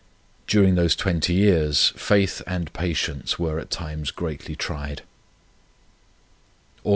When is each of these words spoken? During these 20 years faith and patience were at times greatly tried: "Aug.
During 0.47 0.73
these 0.73 0.95
20 0.95 1.31
years 1.31 1.93
faith 1.95 2.41
and 2.47 2.73
patience 2.73 3.37
were 3.37 3.59
at 3.59 3.69
times 3.69 4.09
greatly 4.09 4.55
tried: 4.55 5.03
"Aug. 6.83 6.89